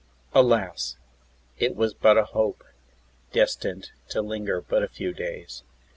[0.33, 0.97] Alas!
[1.59, 2.63] It was but a hope,
[3.33, 5.61] destined to linger but a few days.